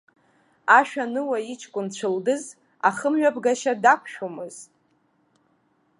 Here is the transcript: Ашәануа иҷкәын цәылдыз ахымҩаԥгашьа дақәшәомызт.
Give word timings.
Ашәануа 0.77 1.37
иҷкәын 1.51 1.87
цәылдыз 1.95 2.43
ахымҩаԥгашьа 2.87 3.73
дақәшәомызт. 3.83 4.69